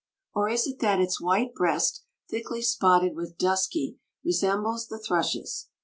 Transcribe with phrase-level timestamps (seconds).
[0.33, 5.67] Or is it that its white breast, thickly spotted with dusky, resembles the thrush's?